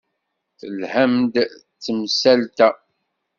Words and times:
Telham-d 0.59 1.35
s 1.83 1.83
temsalt-a. 1.83 2.69